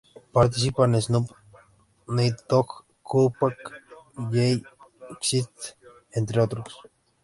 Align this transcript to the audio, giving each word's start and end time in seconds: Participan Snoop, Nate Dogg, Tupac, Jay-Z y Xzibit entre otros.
Participan 0.37 0.95
Snoop, 0.99 1.27
Nate 2.15 2.43
Dogg, 2.49 2.69
Tupac, 3.09 3.55
Jay-Z 4.33 4.59
y 5.11 5.15
Xzibit 5.21 5.59
entre 6.11 6.41
otros. 6.41 6.73